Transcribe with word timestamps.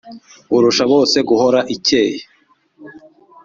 urusha 0.55 0.83
bose 0.91 1.17
guhora 1.29 1.59
ikeye 1.75 2.21